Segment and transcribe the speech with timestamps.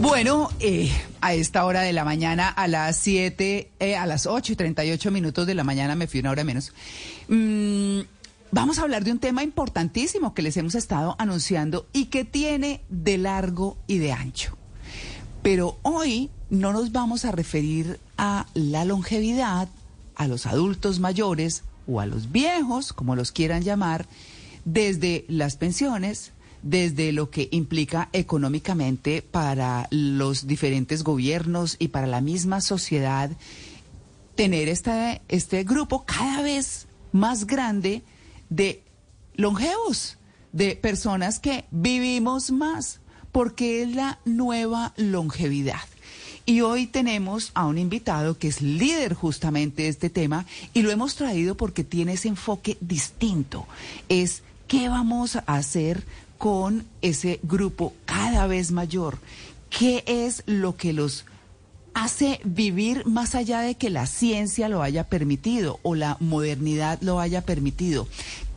[0.00, 4.52] Bueno, eh, a esta hora de la mañana, a las 7, eh, a las 8
[4.52, 6.72] y 38 minutos de la mañana, me fui una hora menos.
[7.26, 8.02] Mm,
[8.52, 12.80] vamos a hablar de un tema importantísimo que les hemos estado anunciando y que tiene
[12.88, 14.56] de largo y de ancho.
[15.42, 19.68] Pero hoy no nos vamos a referir a la longevidad,
[20.14, 24.06] a los adultos mayores o a los viejos, como los quieran llamar,
[24.64, 26.32] desde las pensiones,
[26.62, 33.30] desde lo que implica económicamente para los diferentes gobiernos y para la misma sociedad
[34.34, 38.02] tener este, este grupo cada vez más grande
[38.50, 38.82] de
[39.34, 40.18] longevos,
[40.52, 43.00] de personas que vivimos más,
[43.32, 45.80] porque es la nueva longevidad.
[46.46, 50.90] Y hoy tenemos a un invitado que es líder justamente de este tema y lo
[50.90, 53.66] hemos traído porque tiene ese enfoque distinto.
[54.08, 56.04] Es qué vamos a hacer
[56.38, 59.18] con ese grupo cada vez mayor.
[59.70, 61.26] ¿Qué es lo que los
[61.92, 67.20] hace vivir más allá de que la ciencia lo haya permitido o la modernidad lo
[67.20, 68.08] haya permitido?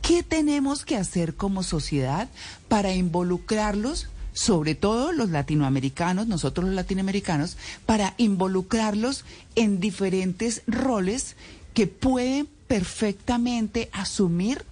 [0.02, 2.30] ¿Qué tenemos que hacer como sociedad
[2.70, 4.08] para involucrarlos?
[4.34, 9.26] sobre todo los latinoamericanos, nosotros los latinoamericanos, para involucrarlos
[9.56, 11.36] en diferentes roles
[11.74, 14.64] que pueden perfectamente asumir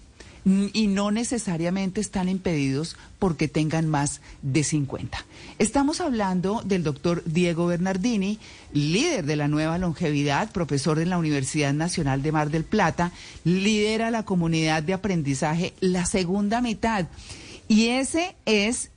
[0.45, 5.25] y no necesariamente están impedidos porque tengan más de 50.
[5.57, 8.39] Estamos hablando del doctor Diego Bernardini,
[8.73, 13.11] líder de la nueva longevidad, profesor en la Universidad Nacional de Mar del Plata,
[13.43, 17.07] lidera la comunidad de aprendizaje La Segunda Mitad.
[17.67, 18.91] Y ese es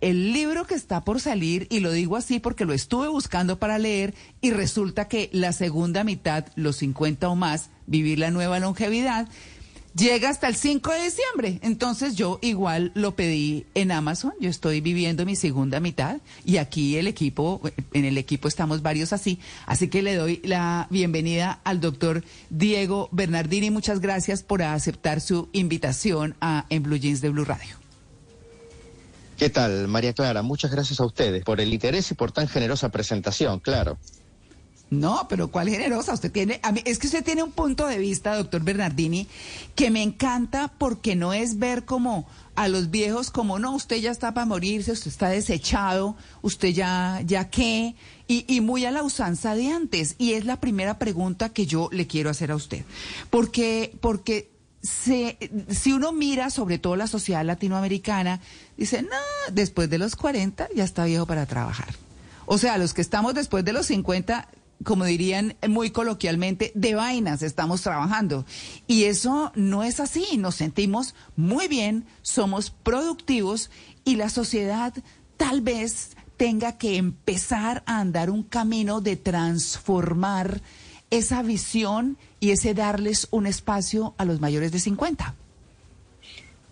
[0.00, 3.78] el libro que está por salir, y lo digo así porque lo estuve buscando para
[3.78, 9.28] leer, y resulta que la segunda mitad, los 50 o más, vivir la nueva longevidad,
[9.98, 11.58] llega hasta el 5 de diciembre.
[11.62, 14.32] Entonces yo igual lo pedí en Amazon.
[14.40, 17.60] Yo estoy viviendo mi segunda mitad y aquí el equipo,
[17.92, 19.40] en el equipo estamos varios así.
[19.66, 23.70] Así que le doy la bienvenida al doctor Diego Bernardini.
[23.70, 27.76] Muchas gracias por aceptar su invitación a En Blue Jeans de Blue Radio.
[29.36, 30.42] ¿Qué tal, María Clara?
[30.42, 33.98] Muchas gracias a ustedes por el interés y por tan generosa presentación, claro.
[34.90, 36.14] No, pero ¿cuál generosa?
[36.14, 39.26] Usted tiene, a es que usted tiene un punto de vista, doctor Bernardini,
[39.74, 44.10] que me encanta porque no es ver como a los viejos como no, usted ya
[44.10, 47.94] está para morirse, usted está desechado, usted ya, ya qué,
[48.26, 50.14] y, y muy a la usanza de antes.
[50.18, 52.84] Y es la primera pregunta que yo le quiero hacer a usted.
[53.30, 54.50] Porque, porque
[54.82, 55.38] se,
[55.68, 58.40] si uno mira sobre todo la sociedad latinoamericana,
[58.76, 61.94] dice, no, después de los 40 ya está viejo para trabajar.
[62.46, 64.48] O sea, los que estamos después de los 50
[64.84, 68.46] como dirían muy coloquialmente, de vainas estamos trabajando.
[68.86, 73.70] Y eso no es así, nos sentimos muy bien, somos productivos
[74.04, 74.94] y la sociedad
[75.36, 80.62] tal vez tenga que empezar a andar un camino de transformar
[81.10, 85.34] esa visión y ese darles un espacio a los mayores de 50.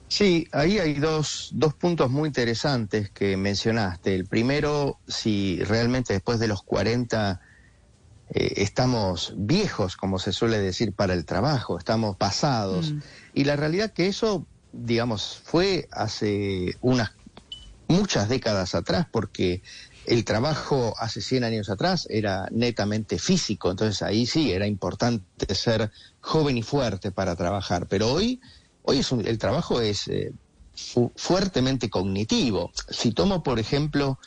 [0.09, 4.15] Sí, ahí hay dos, dos puntos muy interesantes que mencionaste.
[4.15, 7.41] El primero, si realmente después de los 40
[8.31, 12.93] eh, estamos viejos, como se suele decir, para el trabajo, estamos pasados.
[12.93, 12.99] Mm.
[13.35, 17.13] Y la realidad que eso, digamos, fue hace unas
[17.89, 19.63] muchas décadas atrás, porque
[20.07, 25.91] el trabajo hace 100 años atrás era netamente físico, entonces ahí sí era importante ser
[26.21, 28.41] joven y fuerte para trabajar, pero hoy,
[28.83, 30.33] hoy es el trabajo es eh,
[31.17, 32.71] fuertemente cognitivo.
[32.91, 34.19] Si tomo, por ejemplo,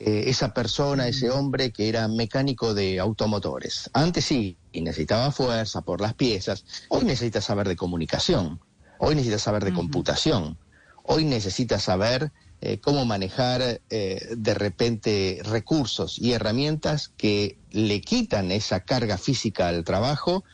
[0.00, 3.90] eh, esa persona, ese hombre que era mecánico de automotores.
[3.92, 6.64] Antes sí, y necesitaba fuerza por las piezas.
[6.88, 8.60] Hoy necesita saber de comunicación,
[8.98, 10.56] hoy necesita saber de computación,
[11.02, 18.52] hoy necesita saber eh, cómo manejar eh, de repente recursos y herramientas que le quitan
[18.52, 20.44] esa carga física al trabajo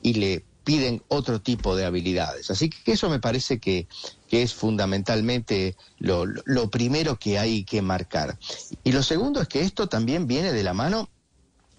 [0.00, 2.50] y le piden otro tipo de habilidades.
[2.50, 3.86] Así que eso me parece que,
[4.30, 8.38] es fundamentalmente lo, lo, primero que hay que marcar.
[8.82, 11.10] Y lo segundo es que esto también viene de la mano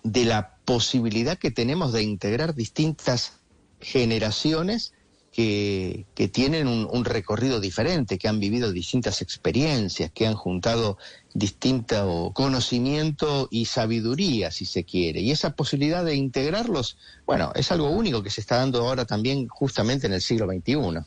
[0.03, 3.33] de la posibilidad que tenemos de integrar distintas
[3.79, 4.92] generaciones
[5.33, 10.99] que, que tienen un, recorrido diferente, que han vivido distintas experiencias, que han juntado
[11.33, 15.21] distinto conocimiento y sabiduría, si se quiere.
[15.21, 19.47] Y esa posibilidad de integrarlos, bueno, es algo único que se está dando ahora también
[19.47, 21.03] justamente en el siglo XXI.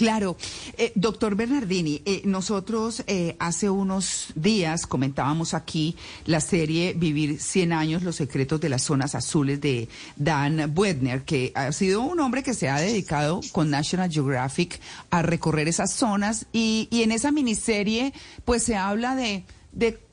[0.00, 0.38] Claro.
[0.78, 5.94] Eh, doctor Bernardini, eh, nosotros eh, hace unos días comentábamos aquí
[6.24, 11.52] la serie Vivir 100 años, los secretos de las zonas azules de Dan Buedner, que
[11.54, 14.80] ha sido un hombre que se ha dedicado con National Geographic
[15.10, 18.14] a recorrer esas zonas y, y en esa miniserie
[18.46, 19.44] pues se habla de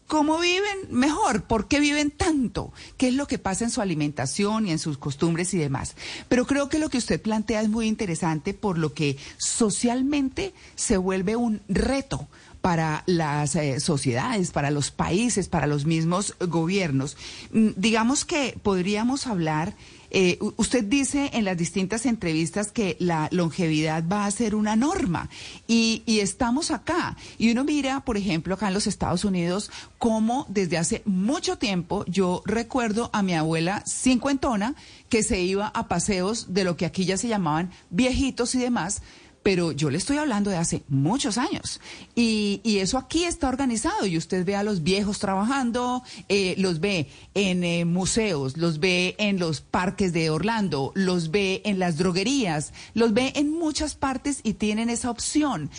[0.07, 4.67] cómo viven mejor, por qué viven tanto, qué es lo que pasa en su alimentación
[4.67, 5.95] y en sus costumbres y demás.
[6.29, 10.97] Pero creo que lo que usted plantea es muy interesante por lo que socialmente se
[10.97, 12.27] vuelve un reto
[12.61, 17.15] para las eh, sociedades, para los países, para los mismos gobiernos.
[17.51, 19.75] Mm, digamos que podríamos hablar
[20.09, 25.29] eh, usted dice en las distintas entrevistas que la longevidad va a ser una norma
[25.67, 27.17] y, y, estamos acá.
[27.37, 32.05] Y uno mira, por ejemplo, acá en los Estados Unidos, cómo desde hace mucho tiempo
[32.07, 34.75] yo recuerdo a mi abuela cincuentona
[35.09, 39.01] que se iba a paseos de lo que aquí ya se llamaban viejitos y demás
[39.47, 41.79] pero yo le estoy hablando de hace muchos años.
[42.15, 47.07] Y, eso aquí está organizado y usted ve a los viejos trabajando, eh, los ve
[47.33, 52.73] en eh, museos, los ve en los parques de Orlando, los ve en las droguerías,
[52.93, 55.69] los ve en muchas partes y tienen esa opción.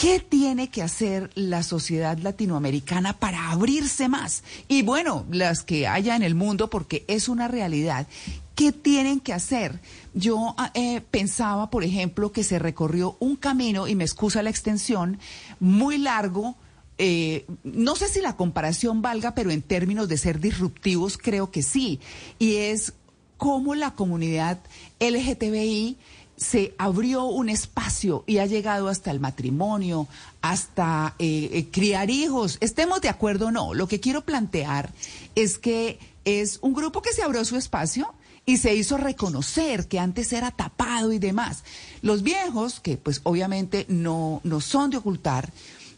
[0.00, 4.44] ¿Qué tiene que hacer la sociedad latinoamericana para abrirse más?
[4.68, 8.06] Y bueno, las que haya en el mundo, porque es una realidad.
[8.54, 9.80] ¿Qué tienen que hacer?
[10.14, 14.50] Yo ah, eh, pensaba, por ejemplo, que se recorrió un camino, y me excusa la
[14.50, 15.18] extensión,
[15.58, 16.54] muy largo.
[16.98, 21.64] Eh, no sé si la comparación valga, pero en términos de ser disruptivos creo que
[21.64, 21.98] sí.
[22.38, 22.92] Y es
[23.36, 24.60] cómo la comunidad
[25.00, 25.96] LGTBI
[26.38, 30.06] se abrió un espacio y ha llegado hasta el matrimonio,
[30.40, 32.58] hasta eh, criar hijos.
[32.60, 33.74] Estemos de acuerdo o no.
[33.74, 34.92] Lo que quiero plantear
[35.34, 38.14] es que es un grupo que se abrió su espacio
[38.46, 41.64] y se hizo reconocer que antes era tapado y demás.
[42.02, 45.52] Los viejos, que pues obviamente no, no son de ocultar,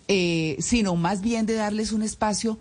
[0.08, 2.58] eh, sino más bien de darles un espacio,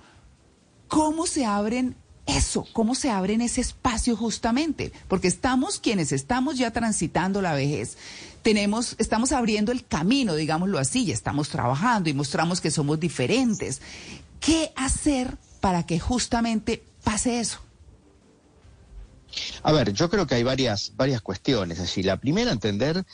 [0.89, 1.95] ¿cómo se abren
[2.37, 2.67] eso?
[2.73, 4.91] ¿Cómo se abren ese espacio justamente?
[5.07, 7.97] Porque estamos quienes estamos ya transitando la vejez.
[8.41, 13.81] Tenemos, estamos abriendo el camino, digámoslo así, y estamos trabajando y mostramos que somos diferentes.
[14.39, 17.59] ¿Qué hacer para que justamente pase eso?
[19.63, 21.77] A ver, yo creo que hay varias, varias cuestiones.
[21.77, 23.05] Es decir, la primera, entender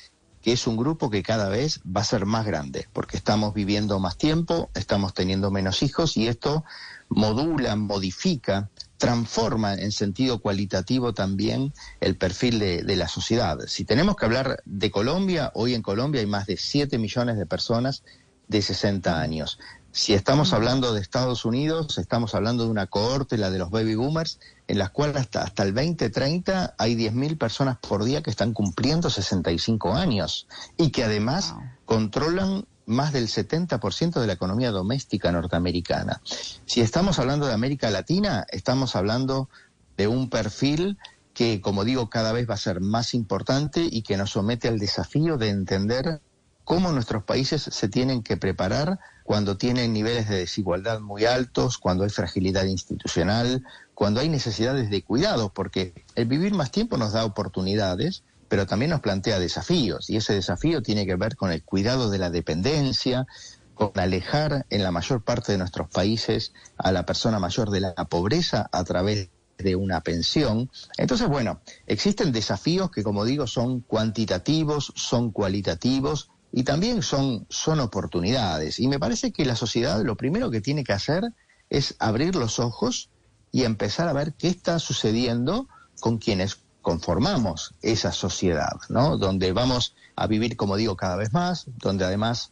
[0.42, 4.00] que es un grupo que cada vez va a ser más grande, porque estamos viviendo
[4.00, 6.64] más tiempo, estamos teniendo menos hijos y esto
[7.10, 13.58] modula, modifica, transforma en sentido cualitativo también el perfil de, de, la sociedad.
[13.68, 17.46] Si tenemos que hablar de Colombia, hoy en Colombia hay más de 7 millones de
[17.46, 18.04] personas
[18.48, 19.60] de 60 años.
[19.92, 23.96] Si estamos hablando de Estados Unidos, estamos hablando de una cohorte, la de los baby
[23.96, 28.52] boomers, en la cual hasta, hasta el 2030 hay 10.000 personas por día que están
[28.52, 31.56] cumpliendo 65 años y que además
[31.86, 36.22] controlan más del 70% de la economía doméstica norteamericana.
[36.24, 39.50] Si estamos hablando de América Latina, estamos hablando
[39.98, 40.98] de un perfil
[41.34, 44.80] que, como digo, cada vez va a ser más importante y que nos somete al
[44.80, 46.22] desafío de entender
[46.64, 52.04] cómo nuestros países se tienen que preparar cuando tienen niveles de desigualdad muy altos, cuando
[52.04, 57.26] hay fragilidad institucional, cuando hay necesidades de cuidado, porque el vivir más tiempo nos da
[57.26, 58.24] oportunidades,
[58.56, 62.20] pero también nos plantea desafíos, y ese desafío tiene que ver con el cuidado de
[62.20, 63.28] la dependencia,
[63.74, 67.94] con alejar en la mayor parte de nuestros países a la persona mayor de la
[67.94, 70.72] pobreza a través de una pensión.
[70.98, 77.82] Entonces, bueno, existen desafíos que, como digo, son cuantitativos, son cualitativos, y también son, son
[77.82, 78.80] oportunidades.
[78.80, 81.34] Y me parece que la sociedad lo primero que tiene que hacer
[81.70, 83.10] es abrir los ojos
[83.52, 85.68] y empezar a ver qué está sucediendo
[86.00, 89.18] con quienes conformamos esa sociedad, ¿no?
[89.18, 92.52] Donde vamos a vivir, como digo, cada vez más, donde además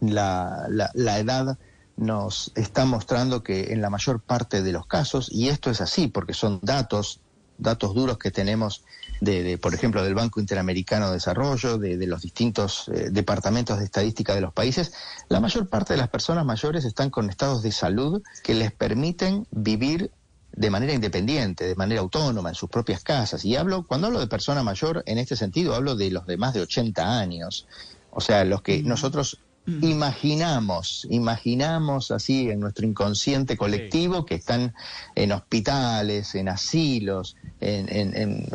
[0.00, 1.58] la, edad
[1.98, 6.08] nos está mostrando que en la mayor parte de los casos, y esto es así
[6.08, 7.20] porque son datos,
[7.58, 8.84] datos duros que tenemos
[9.20, 14.34] de, por ejemplo, del Banco Interamericano de Desarrollo, de, los distintos eh, departamentos de estadística
[14.34, 14.94] de los países,
[15.28, 19.46] la mayor parte de las personas mayores están con estados de salud que les permiten
[19.50, 20.10] vivir
[20.54, 23.44] de manera independiente, de manera autónoma, en sus propias casas.
[23.44, 26.54] Y hablo, cuando hablo de persona mayor, en este sentido, hablo de los de más
[26.54, 27.66] de 80 años.
[28.10, 28.88] O sea, los que mm.
[28.88, 29.84] nosotros mm.
[29.84, 34.74] imaginamos, imaginamos así en nuestro inconsciente colectivo que están
[35.14, 38.46] en hospitales, en asilos, en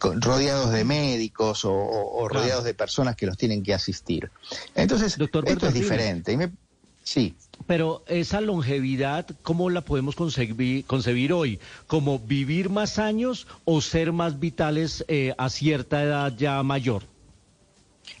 [0.00, 4.30] rodeados de médicos o, rodeados de personas que los tienen que asistir.
[4.74, 6.50] Entonces, Doctor esto es diferente.
[7.02, 7.34] Sí.
[7.66, 11.60] Pero esa longevidad, ¿cómo la podemos concebir, concebir hoy?
[11.86, 17.04] ¿Como vivir más años o ser más vitales eh, a cierta edad ya mayor?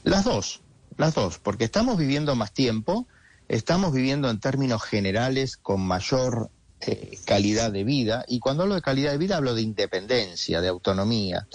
[0.04, 0.60] Las dos,
[0.96, 3.06] las dos, porque estamos viviendo más tiempo,
[3.48, 6.50] estamos viviendo en términos generales con mayor
[6.82, 8.24] eh, calidad de vida.
[8.28, 11.46] Y cuando hablo de calidad de vida hablo de independencia, de autonomía.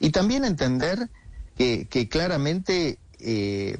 [0.00, 1.08] Y también entender
[1.56, 3.78] que, claramente eh,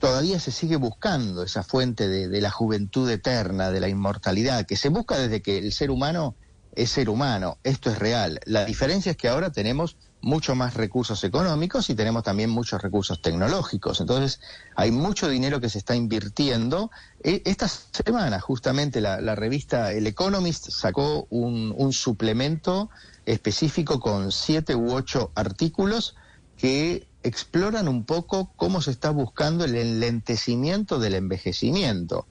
[0.00, 4.88] todavía se sigue buscando esa fuente de, la juventud eterna, de la inmortalidad, que se
[4.88, 6.34] busca desde que el ser humano
[6.74, 8.40] es ser humano, esto es real.
[8.46, 13.20] La diferencia es que ahora tenemos mucho más recursos económicos y tenemos también muchos recursos
[13.20, 14.00] tecnológicos.
[14.00, 14.40] Entonces,
[14.74, 16.90] hay mucho dinero que se está invirtiendo.
[17.22, 22.88] E, esta semana, justamente, la, revista El Economist sacó un, un suplemento
[23.26, 26.14] específico con siete u ocho artículos
[26.56, 32.26] que exploran un poco cómo se está buscando el enlentecimiento del envejecimiento.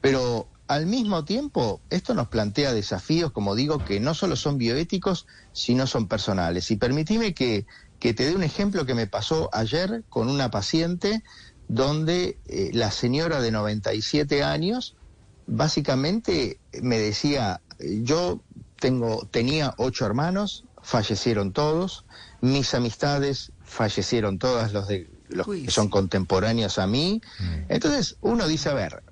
[0.00, 5.26] Pero al mismo tiempo, esto nos plantea desafíos, como digo, que no solo son bioéticos,
[5.52, 6.70] sino son personales.
[6.70, 7.66] Y permitime que,
[7.98, 11.24] te dé un ejemplo que me pasó ayer con una paciente
[11.68, 14.96] donde eh, la señora de 97 años
[15.46, 18.40] básicamente me decía, yo
[18.78, 22.04] tengo, tenía ocho hermanos, fallecieron todos,
[22.40, 27.22] mis amistades fallecieron todas los de los que son contemporáneos a mí.
[27.38, 27.54] Mm.
[27.68, 29.02] Entonces uno dice, a ver,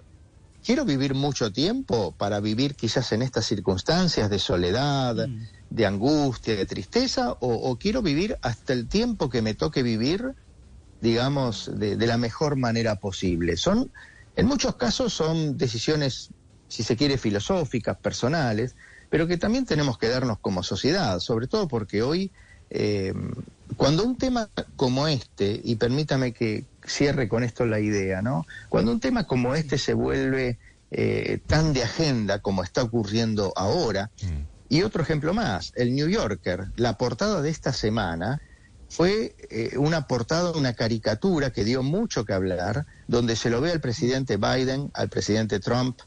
[0.65, 5.47] quiero vivir mucho tiempo para vivir quizás en estas circunstancias de soledad, mm.
[5.71, 10.35] de angustia, de tristeza, o, quiero vivir hasta el tiempo que me toque vivir,
[11.01, 13.57] digamos, de, de, la mejor manera posible.
[13.57, 13.93] Son,
[14.35, 16.31] en muchos casos son decisiones,
[16.67, 18.75] si se quiere, filosóficas, personales,
[19.09, 22.33] pero que también tenemos que darnos como sociedad, sobre todo porque hoy
[22.71, 23.15] eh,
[23.77, 28.47] cuando un tema como este, y permítame que cierre con esto la idea, ¿no?
[28.69, 30.59] Cuando un tema como este se vuelve
[30.91, 34.75] eh, tan de agenda como está ocurriendo ahora, mm.
[34.75, 38.41] y otro ejemplo más, el New Yorker, la portada de esta semana
[38.89, 43.71] fue eh, una portada, una caricatura que dio mucho que hablar, donde se lo ve
[43.71, 46.01] al presidente Biden, al presidente Trump,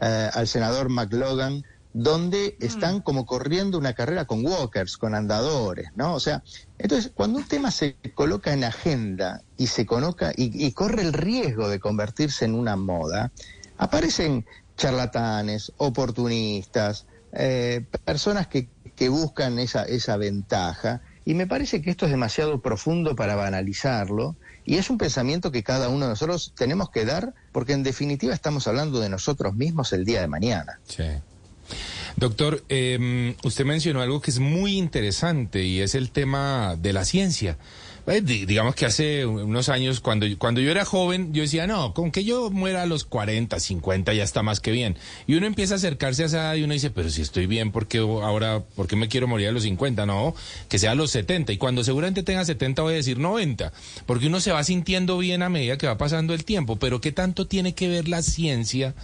[0.00, 2.64] al senador McLogan, donde mm.
[2.64, 6.14] están como corriendo una carrera con walkers, con andadores, ¿no?
[6.14, 6.42] O sea,
[6.76, 11.68] entonces cuando un tema se coloca en agenda y se coloca y, corre el riesgo
[11.68, 13.30] de convertirse en una moda,
[13.78, 14.44] aparecen
[14.76, 21.00] charlatanes, oportunistas, eh, personas que, que buscan esa, esa ventaja.
[21.24, 24.36] Y me parece que esto es demasiado profundo para banalizarlo
[24.66, 28.34] y es un pensamiento que cada uno de nosotros tenemos que dar porque en definitiva
[28.34, 30.80] estamos hablando de nosotros mismos el día de mañana.
[30.86, 31.04] Sí.
[32.16, 37.04] Doctor, eh, usted mencionó algo que es muy interesante y es el tema de la
[37.04, 37.58] ciencia.
[38.06, 42.10] Eh, digamos que hace unos años, cuando, cuando yo era joven, yo decía, no, con
[42.10, 44.96] que yo muera a los 40, 50 ya está más que bien.
[45.26, 47.72] Y uno empieza a acercarse a esa edad y uno dice, pero si estoy bien,
[47.72, 50.04] ¿por qué ahora, por qué me quiero morir a los 50?
[50.04, 50.34] No,
[50.68, 51.52] que sea a los 70.
[51.52, 53.72] Y cuando seguramente tenga 70 voy a decir 90,
[54.04, 56.76] porque uno se va sintiendo bien a medida que va pasando el tiempo.
[56.76, 58.94] Pero ¿qué tanto tiene que ver la ciencia?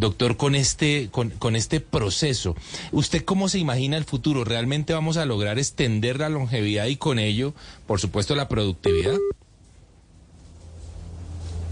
[0.00, 2.56] Doctor, con este, con, con este proceso,
[2.90, 4.44] ¿usted cómo se imagina el futuro?
[4.44, 7.52] ¿Realmente vamos a lograr extender la longevidad y con ello,
[7.86, 9.18] por supuesto, la productividad?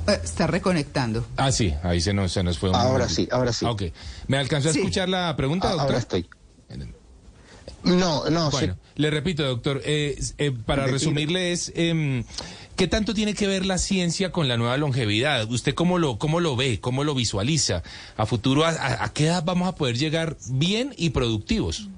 [0.08, 1.26] Eh, está reconectando.
[1.38, 2.68] Ah, sí, ahí se nos, se nos fue.
[2.68, 3.64] Un ahora sí, ahora sí.
[3.64, 3.85] Ok.
[4.26, 5.87] ¿Me alcanzó a escuchar la pregunta, doctor?
[5.87, 6.28] Ahora estoy.
[7.85, 12.25] No, no, bueno, le repito, doctor, eh, eh, para resumirle es, eh,
[12.78, 15.50] ¿Qué tanto tiene que ver la ciencia con la nueva longevidad?
[15.50, 17.82] ¿Usted cómo lo, cómo lo ve, cómo lo visualiza?
[18.16, 21.88] ¿A futuro a, qué edad vamos a poder llegar bien y productivos?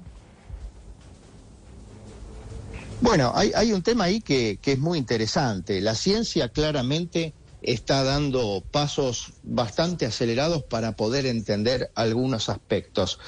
[2.99, 5.81] Bueno, hay, un tema ahí que es muy interesante.
[5.81, 13.19] La ciencia claramente está dando pasos bastante acelerados para poder entender algunos aspectos.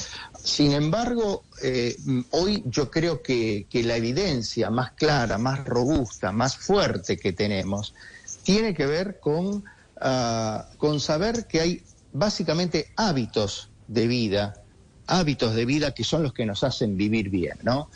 [0.43, 1.95] Sin embargo, eh,
[2.31, 7.93] hoy yo creo que, la evidencia más clara, más robusta, más fuerte que tenemos,
[8.43, 9.63] tiene que ver con,
[10.01, 14.53] ah, con saber que hay básicamente hábitos de vida,
[15.07, 17.89] hábitos de vida que son los que nos hacen vivir bien, ¿no?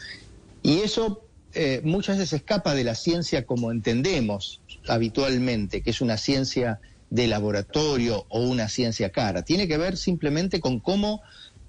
[0.63, 1.23] Y eso
[1.53, 7.27] eh, muchas veces escapa de la ciencia como entendemos habitualmente, que es una ciencia de
[7.27, 9.41] laboratorio o una ciencia cara.
[9.41, 11.21] Tiene que ver simplemente con cómo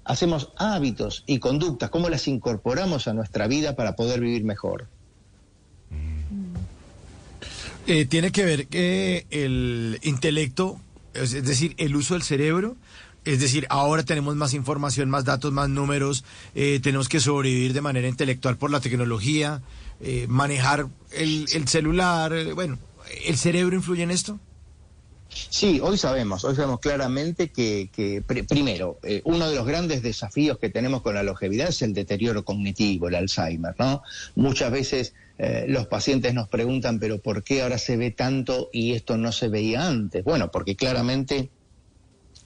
[0.09, 4.87] hacemos hábitos y conductas, cómo las incorporamos a nuestra vida para poder vivir mejor.
[7.85, 10.79] Eh, tiene que ver que el intelecto,
[11.13, 12.75] es decir, el uso del cerebro,
[13.23, 16.23] es decir, ahora tenemos más información, más datos, más números,
[16.55, 19.61] eh, tenemos que sobrevivir de manera intelectual por la tecnología,
[20.01, 22.79] eh, manejar el, el celular, bueno,
[23.25, 24.39] ¿El cerebro influye en esto?
[25.31, 30.69] Sí, hoy sabemos, hoy sabemos claramente que, primero, eh, uno de los grandes desafíos que
[30.69, 34.01] tenemos con la longevidad es el deterioro cognitivo, el Alzheimer, ¿no?
[34.35, 38.93] Muchas veces eh, los pacientes nos preguntan, pero ¿por qué ahora se ve tanto y
[38.93, 40.23] esto no se veía antes?
[40.23, 41.49] Bueno, porque claramente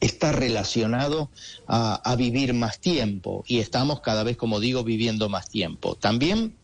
[0.01, 1.29] está relacionado
[1.67, 5.95] a, a vivir más tiempo y estamos cada vez, como digo, viviendo más tiempo.
[5.95, 6.55] También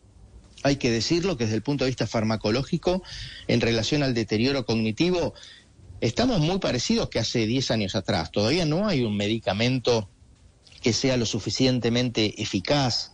[0.64, 3.02] hay que decirlo que desde el punto de vista farmacológico,
[3.48, 5.34] en relación al deterioro cognitivo,
[6.02, 8.32] estamos muy parecidos que hace 10 años atrás.
[8.32, 10.10] Todavía no hay un medicamento
[10.82, 13.14] que sea lo suficientemente eficaz,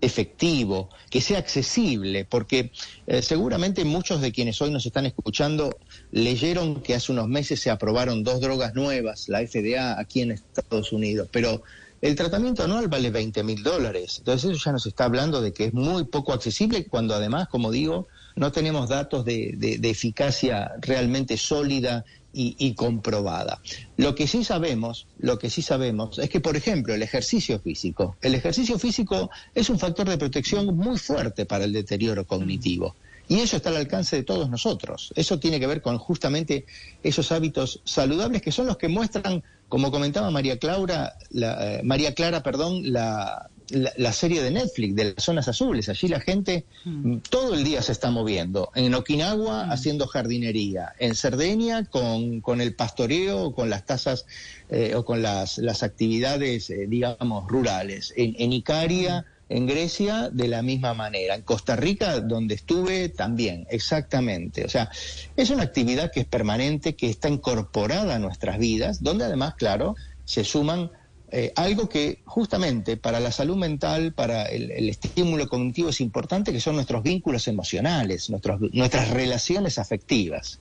[0.00, 2.72] efectivo, que sea accesible, porque
[3.06, 5.78] eh, seguramente muchos de quienes hoy nos están escuchando
[6.10, 10.92] leyeron que hace unos meses se aprobaron dos drogas nuevas, la FDA, aquí en Estados
[10.92, 11.62] Unidos, pero
[12.00, 14.16] el tratamiento anual vale 20 mil dólares.
[14.18, 17.70] Entonces eso ya nos está hablando de que es muy poco accesible cuando además, como
[17.70, 23.60] digo, no tenemos datos de, de eficacia realmente sólida y, comprobada.
[23.96, 28.16] Lo que sí sabemos, lo que sí sabemos es que, por ejemplo, el ejercicio físico,
[28.22, 32.94] el ejercicio físico es un factor de protección muy fuerte para el deterioro cognitivo.
[33.28, 35.12] Y eso está al alcance de todos nosotros.
[35.16, 36.66] Eso tiene que ver con justamente
[37.02, 42.14] esos hábitos saludables que son los que muestran, como comentaba María Clara, la, eh, María
[42.14, 45.88] Clara, perdón, la, la, serie de Netflix de las zonas azules.
[45.88, 47.18] Allí la gente mm.
[47.30, 48.70] todo el día se está moviendo.
[48.74, 49.70] En Okinawa mm.
[49.70, 50.92] haciendo jardinería.
[50.98, 54.26] En Cerdeña con, con el pastoreo, con las tasas
[54.70, 58.12] eh, o con las, las actividades, eh, digamos, rurales.
[58.16, 59.22] En, en Icaria.
[59.22, 59.32] Mm.
[59.48, 61.34] En Grecia, de la misma manera.
[61.34, 64.64] En Costa Rica, donde estuve, también, exactamente.
[64.64, 64.90] O sea,
[65.36, 69.94] es una actividad que es permanente, que está incorporada a nuestras vidas, donde además, claro,
[70.24, 70.90] se suman
[71.34, 76.60] eh, algo que justamente para la salud mental, para el, estímulo cognitivo es importante, que
[76.60, 80.60] son nuestros vínculos emocionales, nuestras relaciones afectivas.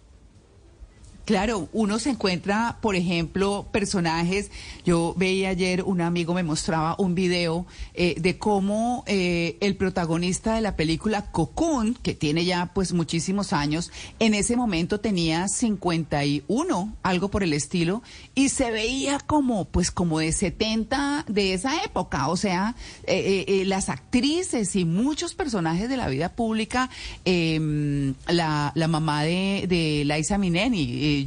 [1.31, 4.51] Claro, uno se encuentra, por ejemplo, personajes.
[4.83, 10.55] Yo veía ayer, un amigo me mostraba un video eh, de cómo eh, el protagonista
[10.55, 16.97] de la película Cocoon, que tiene ya pues muchísimos años, en ese momento tenía 51,
[17.01, 18.03] algo por el estilo,
[18.35, 22.27] y se veía como pues como de 70 de esa época.
[22.27, 22.75] O sea,
[23.07, 26.89] eh, las actrices y muchos personajes de la vida pública,
[27.23, 30.37] em, la, la mamá de, de Liza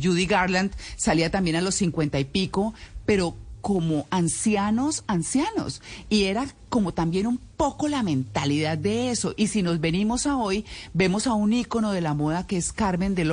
[0.02, 2.74] Judy Garland salía también a los cincuenta y pico,
[3.06, 3.34] pero
[3.64, 5.80] como ancianos, ancianos.
[6.10, 9.32] Y era como también un poco la mentalidad de eso.
[9.38, 12.74] Y si nos venimos a hoy, vemos a un ícono de la moda que es
[12.74, 13.24] Carmen de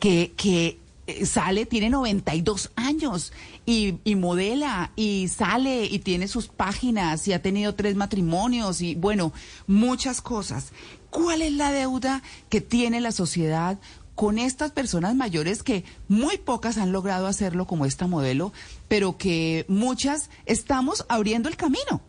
[0.00, 3.32] que, que eh, sale, tiene 92 años
[3.64, 8.96] y, y, modela y sale y tiene sus páginas y ha tenido tres matrimonios y
[8.96, 9.32] bueno,
[9.68, 10.72] muchas cosas.
[11.10, 13.78] ¿Cuál es la deuda que tiene la sociedad
[14.16, 18.52] con estas personas mayores que muy pocas han logrado hacerlo como esta modelo,
[18.88, 22.00] pero que muchas estamos abriendo el camino.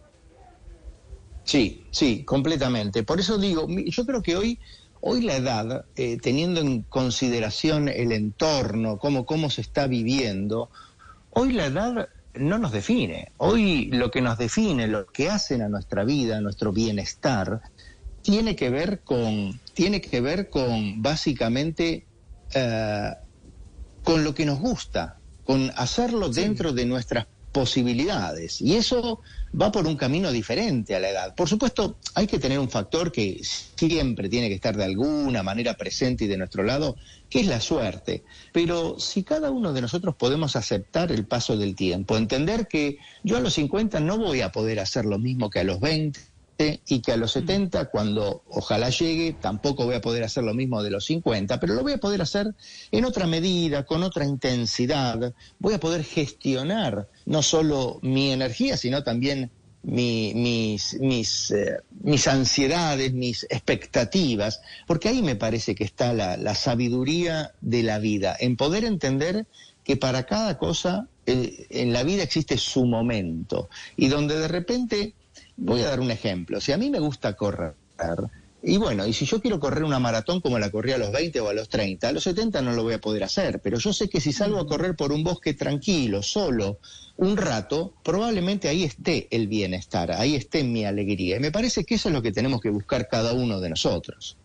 [1.43, 3.03] Sí, sí, completamente.
[3.03, 4.59] Por eso digo, yo creo que hoy,
[5.01, 10.69] hoy la edad, eh, teniendo en consideración el entorno, cómo, cómo se está viviendo,
[11.31, 13.33] hoy la edad no nos define.
[13.37, 17.61] Hoy lo que nos define, lo que hacen a nuestra vida, a nuestro bienestar,
[18.21, 22.07] tiene que ver con tiene que ver con básicamente
[22.55, 23.11] eh,
[24.03, 28.59] con lo que nos gusta, con hacerlo dentro de nuestras posibilidades.
[28.59, 29.21] Y eso
[29.53, 31.35] va por un camino diferente a la edad.
[31.35, 35.75] Por supuesto, hay que tener un factor que siempre tiene que estar de alguna manera
[35.75, 36.95] presente y de nuestro lado,
[37.29, 38.23] que es la suerte.
[38.53, 43.37] Pero si cada uno de nosotros podemos aceptar el paso del tiempo, entender que yo
[43.37, 46.19] a los 50 no voy a poder hacer lo mismo que a los 20,
[46.59, 50.81] y que a los 70, cuando ojalá llegue, tampoco voy a poder hacer lo mismo
[50.81, 52.55] de los 50, pero lo voy a poder hacer
[52.91, 55.33] en otra medida, con otra intensidad.
[55.59, 59.51] Voy a poder gestionar no solo mi energía, sino también
[59.83, 66.55] mis, mis, eh, mis ansiedades, mis expectativas, porque ahí me parece que está la, la
[66.55, 69.45] sabiduría de la vida, en poder entender
[69.83, 75.13] que para cada cosa eh, en la vida existe su momento y donde de repente
[75.57, 76.61] Voy a dar un ejemplo.
[76.61, 77.73] Si a mí me gusta correr,
[78.63, 81.39] y bueno, y si yo quiero correr una maratón como la corrí a los 20
[81.39, 83.93] o a los 30, a los 70 no lo voy a poder hacer, pero yo
[83.93, 86.79] sé que si salgo a correr por un bosque tranquilo, solo,
[87.17, 91.37] un rato, probablemente ahí esté el bienestar, ahí esté mi alegría.
[91.37, 94.37] Y me parece que eso es lo que tenemos que buscar cada uno de nosotros.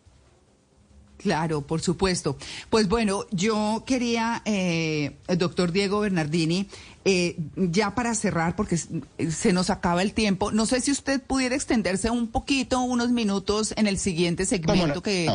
[1.23, 2.37] Claro, por supuesto.
[2.69, 6.69] Pues bueno, yo quería, eh, doctor Diego Bernardini,
[7.05, 11.55] eh, ya para cerrar, porque se nos acaba el tiempo, no sé si usted pudiera
[11.55, 15.31] extenderse un poquito, unos minutos en el siguiente segmento que...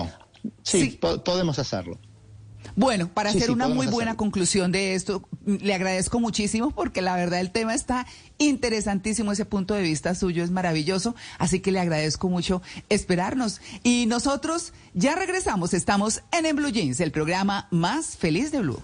[0.63, 1.97] Sí, podemos hacerlo.
[2.75, 7.39] Bueno, para hacer una muy buena conclusión de esto, le agradezco muchísimo porque la verdad
[7.39, 8.05] el tema está
[8.37, 13.61] interesantísimo, ese punto de vista suyo es maravilloso, así que le agradezco mucho esperarnos.
[13.83, 18.81] Y nosotros ya regresamos, estamos en En Blue Jeans, el programa más feliz de Blue.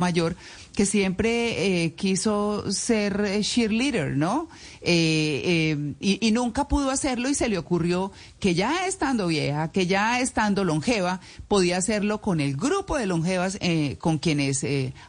[0.00, 0.36] Mayor
[0.76, 4.48] que siempre eh, quiso ser eh, cheerleader, ¿no?
[4.80, 9.88] Eh, y, y, nunca pudo hacerlo y se le ocurrió que ya estando vieja, que
[9.88, 13.58] ya estando longeva, podía hacerlo con el grupo de longevas
[13.98, 14.64] con quienes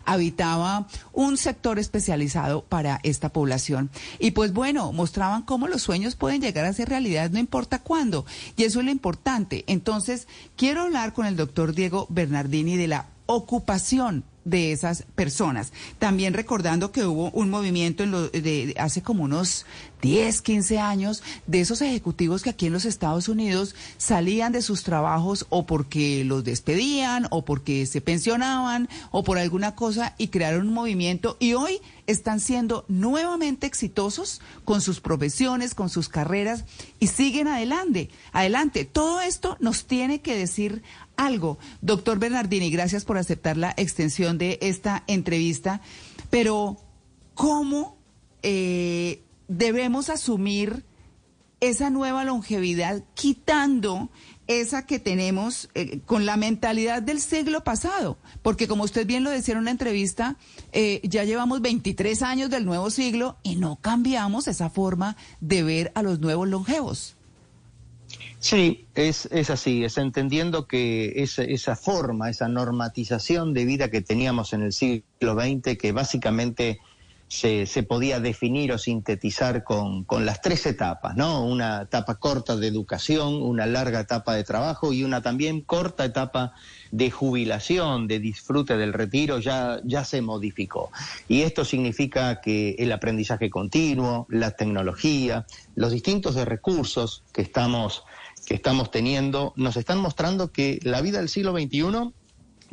[0.06, 3.92] habitaba un sector especializado para esta población.
[4.18, 8.26] Y pues bueno, mostraban cómo los sueños pueden llegar a ser realidad, no importa cuándo.
[8.58, 9.66] Y eso es lo importante.
[9.68, 15.74] Entonces, quiero hablar con el doctor Diego Bernardini de la ocupación de esas personas.
[15.98, 19.66] También recordando que hubo un movimiento en lo, de, hace como unos
[20.02, 24.84] 10, 15 años de esos ejecutivos que aquí en los Estados Unidos salían de sus
[24.84, 30.68] trabajos o porque los despedían o porque se pensionaban o por alguna cosa y crearon
[30.68, 36.66] un movimiento y hoy están siendo nuevamente exitosos con sus profesiones, con sus carreras
[37.00, 38.10] y siguen adelante.
[38.32, 38.86] Adelante.
[38.86, 40.82] Todo esto nos tiene que decir
[41.18, 41.60] algo.
[41.82, 45.82] Doctor Bernardini, gracias por aceptar la extensión de esta entrevista,
[46.30, 46.78] pero
[47.36, 47.98] ¿cómo
[48.42, 50.86] eh, debemos asumir
[51.60, 54.10] esa nueva longevidad quitando
[54.48, 59.30] esa que tenemos eh, con la mentalidad del siglo pasado, porque como usted bien lo
[59.30, 60.38] decía en una entrevista,
[60.72, 65.92] eh, ya llevamos 23 años del nuevo siglo y no cambiamos esa forma de ver
[65.96, 67.18] a los nuevos longevos.
[68.40, 74.02] Sí, es, es así, es entendiendo que esa, esa forma, esa normatización de vida que
[74.02, 76.80] teníamos en el siglo XX, que básicamente
[77.30, 81.46] se, podía definir o sintetizar con, con, las tres etapas, ¿no?
[81.46, 86.54] Una etapa corta de educación, una larga etapa de trabajo y una también corta etapa
[86.92, 90.92] de jubilación, de disfrute del retiro, ya, ya se modificó.
[91.28, 98.04] Y esto significa que el aprendizaje continuo, la tecnología, los distintos recursos que estamos
[98.48, 102.12] que estamos teniendo nos están mostrando que la vida del siglo XXI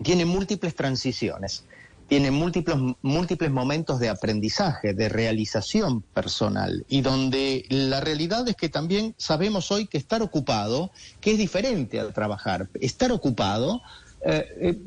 [0.02, 1.64] tiene múltiples transiciones,
[2.08, 8.68] tiene múltiples, múltiples momentos de aprendizaje, de realización personal, y donde la realidad es que
[8.68, 10.90] también sabemos hoy que estar ocupado,
[11.20, 13.82] que es diferente al trabajar, estar ocupado
[14.28, 14.78] eh, eh,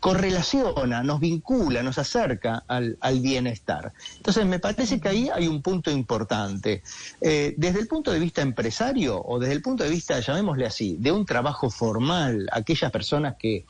[0.00, 3.92] correlaciona, nos vincula, nos acerca al, bienestar.
[4.16, 6.82] Entonces, me parece que ahí hay un punto importante.
[7.20, 10.96] Eh, desde el punto de vista empresario o desde el punto de vista, llamémosle así,
[10.98, 13.66] de un trabajo formal, aquellas personas que,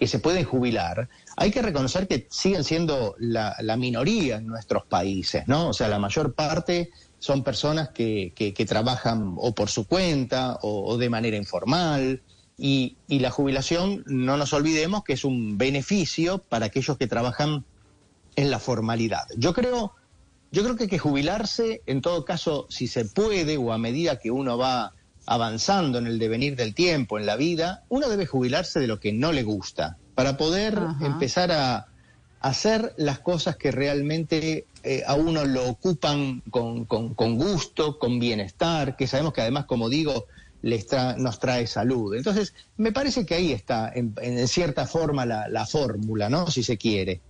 [0.00, 5.46] que se pueden jubilar, hay que reconocer que siguen siendo la, minoría en nuestros países,
[5.46, 5.68] ¿no?
[5.68, 10.96] O sea, la mayor parte son personas que, que, trabajan o por su cuenta o
[10.96, 12.22] de manera informal,
[12.62, 17.64] y, la jubilación, no nos olvidemos que es un beneficio para aquellos que trabajan
[18.36, 19.22] en la formalidad.
[19.36, 19.94] Yo creo,
[20.52, 24.18] yo creo que hay que jubilarse, en todo caso, si se puede o a medida
[24.18, 24.92] que uno va
[25.26, 29.12] avanzando en el devenir del tiempo, en la vida, uno debe jubilarse de lo que
[29.12, 31.86] no le gusta, para poder empezar a,
[32.40, 38.96] hacer las cosas que realmente eh, a uno lo ocupan con, con, gusto, con bienestar,
[38.96, 40.26] que sabemos que además, como digo,
[40.62, 40.86] les
[41.18, 42.14] nos trae salud.
[42.14, 46.50] Entonces, me parece que ahí está, en, cierta forma, la, fórmula, ¿no?
[46.50, 47.20] Si se quiere.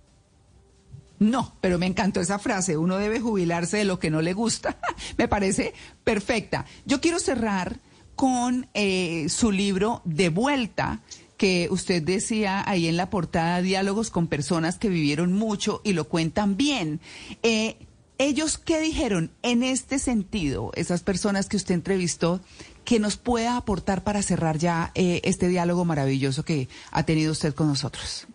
[1.21, 4.79] No, pero me encantó esa frase, uno debe jubilarse de lo que no le gusta.
[5.19, 6.65] me parece perfecta.
[6.83, 7.79] Yo quiero cerrar
[8.15, 11.01] con eh, su libro De vuelta,
[11.37, 16.09] que usted decía ahí en la portada, diálogos con personas que vivieron mucho y lo
[16.09, 16.99] cuentan bien.
[17.43, 17.77] Eh,
[18.17, 22.41] ¿Ellos qué dijeron en este sentido, esas personas que usted entrevistó,
[22.83, 27.53] que nos pueda aportar para cerrar ya eh, este diálogo maravilloso que ha tenido usted
[27.53, 28.25] con nosotros?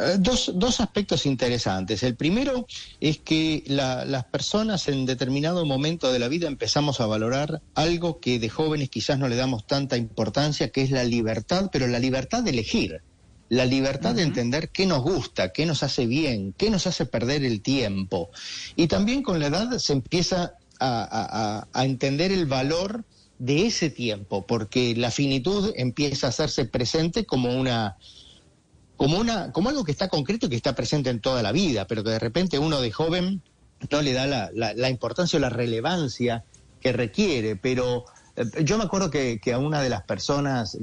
[0.00, 2.02] Eh, dos, dos, aspectos interesantes.
[2.02, 2.66] El primero
[3.00, 8.38] es que las personas en determinado momento de la vida empezamos a valorar algo que
[8.38, 12.42] de jóvenes quizás no le damos tanta importancia, que es la libertad, pero la libertad
[12.42, 13.02] de elegir,
[13.50, 17.44] la libertad de entender qué nos gusta, qué nos hace bien, qué nos hace perder
[17.44, 18.30] el tiempo.
[18.76, 23.04] Y también con la edad se empieza a, a entender el valor
[23.38, 27.96] de ese tiempo, porque la finitud empieza a hacerse presente como una
[29.00, 31.86] como una como algo que está concreto y que está presente en toda la vida,
[31.86, 33.40] pero que de repente uno de joven
[33.90, 36.44] no le da la, importancia o la relevancia
[36.82, 38.04] que requiere, pero
[38.36, 40.76] eh, yo me acuerdo que, a una de las personas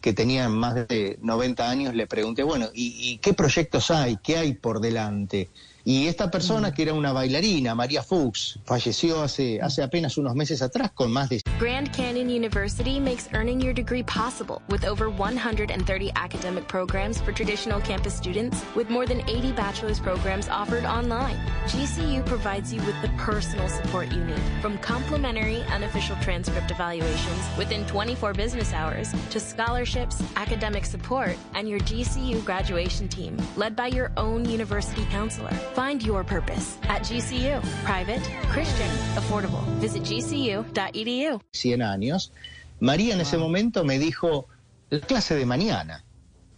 [0.00, 4.16] que tenían más de 90 años le pregunté, bueno, ¿y, ¿y, qué proyectos hay?
[4.16, 5.48] ¿Qué hay por delante?
[5.90, 6.72] Y esta persona, mm.
[6.72, 9.64] que era una bailarina, María Fuchs, falleció hace, mm.
[9.64, 11.42] hace apenas unos meses atrás con más de...
[11.58, 17.80] Grand Canyon University makes earning your degree possible with over 130 academic programs for traditional
[17.80, 21.36] campus students with more than 80 bachelor's programs offered online.
[21.66, 27.84] GCU provides you with the personal support you need, from complimentary unofficial transcript evaluations within
[27.86, 34.12] 24 business hours to scholarships, academic support, and your GCU graduation team, led by your
[34.16, 35.50] own university counselor.
[35.80, 37.58] Find your purpose at GCU.
[37.86, 38.20] Private,
[38.52, 39.60] Christian, affordable.
[39.80, 41.40] Visit gcu.edu.
[41.52, 42.32] 100 años,
[42.80, 44.46] María en ese momento me dijo,
[44.90, 46.04] la clase de mañana.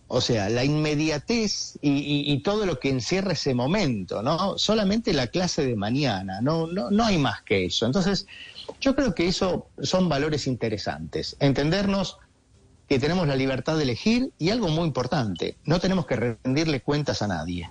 [0.09, 4.59] O sea, la inmediatez y, y- y todo lo que encierra ese momento, ¿no?
[4.59, 7.87] Solamente la clase de mañana, no, no, no hay más que eso.
[7.87, 8.27] Entonces,
[8.81, 11.37] yo creo que eso son valores interesantes.
[11.39, 12.19] Entendernos
[12.89, 17.23] que tenemos la libertad de elegir y algo muy importante, no tenemos que rendirle cuentas
[17.23, 17.71] a nadie.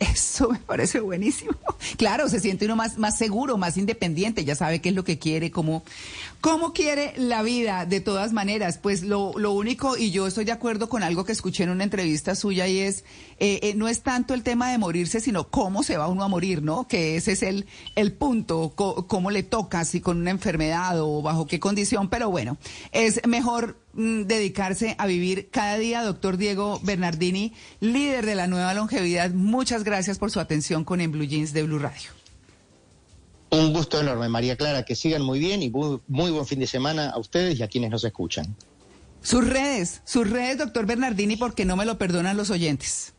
[0.00, 1.52] Eso me parece buenísimo.
[1.96, 5.18] Claro, se siente uno más, más seguro, más independiente, ya sabe qué es lo que
[5.18, 5.82] quiere, cómo,
[6.40, 8.78] cómo quiere la vida, de todas maneras.
[8.78, 11.84] Pues lo, lo único, y yo estoy de acuerdo con algo que escuché en una
[11.84, 13.04] entrevista suya, y es,
[13.38, 16.28] eh, eh, no es tanto el tema de morirse, sino cómo se va uno a
[16.28, 16.86] morir, ¿no?
[16.88, 21.46] Que ese es el, el punto, cómo le toca, si con una enfermedad o bajo
[21.46, 22.56] qué condición, pero bueno,
[22.92, 26.02] es mejor mm, dedicarse a vivir cada día.
[26.02, 31.12] Doctor Diego Bernardini, líder de la nueva longevidad, muchas gracias por su atención con En
[31.12, 32.19] Blue Jeans de Blue Radio.
[33.50, 36.66] Un gusto enorme, María Clara, que sigan muy bien y muy, muy buen fin de
[36.66, 38.54] semana a ustedes y a quienes nos escuchan.
[39.22, 43.12] Sus redes, sus redes, doctor Bernardini, porque no me lo perdonan los oyentes.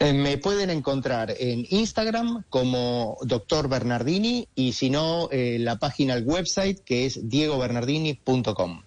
[0.00, 3.68] Eh, Me pueden encontrar en Instagram como Dr.
[3.68, 8.82] Bernardini y si no, eh, la página, el website que es diegobernardini.com.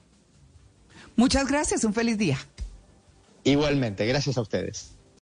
[1.15, 2.37] Muchas gracias, un feliz día.
[3.45, 4.94] Igualmente, gracias a ustedes.